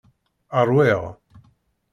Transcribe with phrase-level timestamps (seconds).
[0.67, 1.01] Ṛwiɣ.